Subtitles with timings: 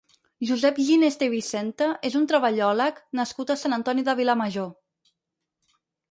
[0.49, 4.71] Josep Ginesta i Vicente és un treballòleg nascut a Sant Antoni de Vilamajor.